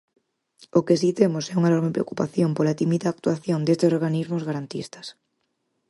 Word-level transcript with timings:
O 0.77 0.79
que 0.87 0.95
si 1.01 1.09
temos 1.19 1.45
é 1.51 1.53
unha 1.59 1.71
enorme 1.71 1.95
preocupación 1.95 2.49
pola 2.57 2.77
tímida 2.79 3.07
actuación 3.09 3.59
destes 3.63 3.91
organismos 3.97 4.45
garantistas. 4.49 5.07